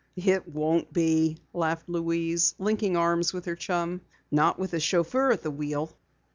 [0.15, 4.01] "It won't be," laughed Louise, linking arms with her chum.
[4.31, 5.95] "Not with a chauffeur at the wheel."